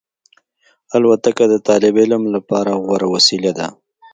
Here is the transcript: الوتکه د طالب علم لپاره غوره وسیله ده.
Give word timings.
الوتکه 0.95 1.45
د 1.49 1.55
طالب 1.67 1.93
علم 2.03 2.23
لپاره 2.35 2.71
غوره 2.85 3.07
وسیله 3.13 3.51
ده. 3.59 3.67